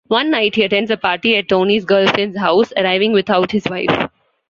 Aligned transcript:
One 0.07 0.31
night 0.31 0.55
he 0.55 0.63
attends 0.63 0.89
a 0.89 0.97
party 0.97 1.37
at 1.37 1.47
Toni's 1.47 1.85
girlfriend's 1.85 2.35
house, 2.39 2.73
arriving 2.75 3.11
without 3.11 3.51
his 3.51 3.65
wife. 3.69 4.09